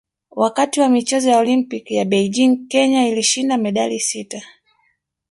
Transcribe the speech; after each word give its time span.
Wakati 0.31 0.79
wa 0.81 0.89
michezo 0.89 1.29
ya 1.29 1.37
Olimpiki 1.37 1.95
ya 1.95 2.05
Beijing 2.05 2.67
Kenya 2.67 3.07
ilishinda 3.07 3.57
medali 3.57 3.99
sita 3.99 4.41